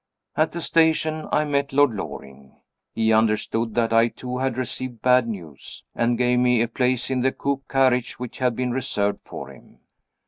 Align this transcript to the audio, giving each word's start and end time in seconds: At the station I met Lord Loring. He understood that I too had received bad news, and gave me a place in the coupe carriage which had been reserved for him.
At 0.35 0.51
the 0.51 0.61
station 0.61 1.27
I 1.31 1.43
met 1.45 1.71
Lord 1.71 1.91
Loring. 1.91 2.55
He 2.95 3.13
understood 3.13 3.75
that 3.75 3.93
I 3.93 4.07
too 4.07 4.39
had 4.39 4.57
received 4.57 5.03
bad 5.03 5.27
news, 5.27 5.83
and 5.93 6.17
gave 6.17 6.39
me 6.39 6.59
a 6.63 6.67
place 6.67 7.11
in 7.11 7.21
the 7.21 7.31
coupe 7.31 7.67
carriage 7.67 8.17
which 8.17 8.39
had 8.39 8.55
been 8.55 8.71
reserved 8.71 9.19
for 9.23 9.49
him. 9.51 9.77